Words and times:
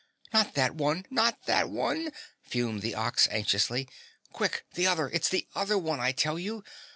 "Not 0.33 0.55
that 0.55 0.73
one. 0.73 1.05
Not 1.11 1.43
that 1.45 1.69
one!" 1.69 2.11
fumed 2.41 2.81
the 2.81 2.95
Ox 2.95 3.27
anxiously. 3.29 3.87
"Quick, 4.33 4.65
the 4.73 4.87
other 4.87 5.09
it's 5.09 5.29
the 5.29 5.45
other 5.53 5.77
one, 5.77 5.99
I 5.99 6.11
tell 6.11 6.39
you! 6.39 6.63